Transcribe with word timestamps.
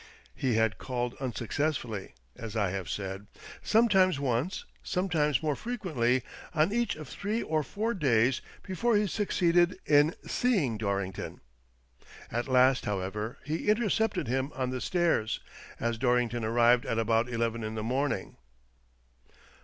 He 0.33 0.55
had 0.55 0.79
called 0.79 1.13
unsuccessfully, 1.19 2.15
as 2.35 2.55
I 2.55 2.71
have 2.71 2.89
said, 2.89 3.27
some 3.61 3.87
times 3.87 4.19
once, 4.19 4.65
sometimes 4.81 5.43
more 5.43 5.55
frequently, 5.55 6.23
on 6.55 6.73
each 6.73 6.95
of 6.95 7.07
three 7.07 7.43
or 7.43 7.61
four 7.61 7.93
days 7.93 8.41
before 8.63 8.95
he 8.95 9.05
succeeded 9.05 9.77
in 9.85 10.15
seeing 10.25 10.79
Dorrington. 10.79 11.39
At 12.31 12.47
last, 12.47 12.85
however, 12.85 13.37
he 13.45 13.69
intercepted 13.69 14.27
him 14.27 14.51
on 14.55 14.71
the 14.71 14.81
stairs, 14.81 15.39
as 15.79 15.99
Dorrington 15.99 16.43
arrived 16.43 16.83
at 16.87 16.97
about 16.97 17.29
eleven 17.29 17.63
in 17.63 17.75
the 17.75 17.83
morning. 17.83 18.37